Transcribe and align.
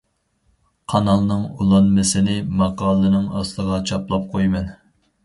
قانالنىڭ 0.93 1.43
ئۇلانمىسىنى 1.59 2.37
ماقالىنىڭ 2.63 3.29
ئاستىغا 3.41 3.79
چاپلاپ 3.91 4.27
قۇيىمەن. 4.33 4.73